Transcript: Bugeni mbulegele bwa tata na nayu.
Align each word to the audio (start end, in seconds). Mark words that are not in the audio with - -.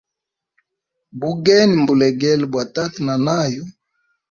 Bugeni 1.19 1.73
mbulegele 1.81 2.43
bwa 2.51 2.63
tata 2.75 2.99
na 3.05 3.15
nayu. 3.25 3.63